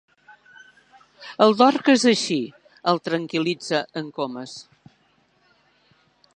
El 1.45 1.53
Dorca 1.59 1.95
és 1.99 2.05
així 2.13 2.39
—el 2.93 3.03
tranquil·litza 3.09 3.85
el 4.03 4.11
Comas—. 4.19 4.59